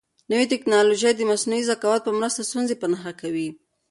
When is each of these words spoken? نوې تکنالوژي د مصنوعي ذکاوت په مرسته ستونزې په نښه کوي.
نوې 0.31 0.45
تکنالوژي 0.53 1.11
د 1.15 1.21
مصنوعي 1.31 1.63
ذکاوت 1.69 2.01
په 2.05 2.11
مرسته 2.19 2.41
ستونزې 2.49 2.75
په 2.81 2.87
نښه 2.91 3.13
کوي. 3.21 3.49